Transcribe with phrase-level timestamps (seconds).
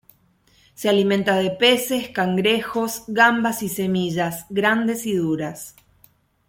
[0.73, 5.75] Se alimenta de peces, cangrejos, gambas y semillas grandes y duras.